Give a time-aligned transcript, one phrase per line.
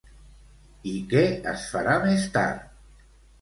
[0.91, 1.21] I què
[1.51, 2.65] es farà més tard?